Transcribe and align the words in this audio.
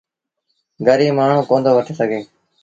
گريٚب 0.87 1.15
مآڻهوٚٚݩ 1.17 1.47
ڪوندو 1.49 1.71
وٺي 1.77 1.93
سگھي۔ 1.99 2.21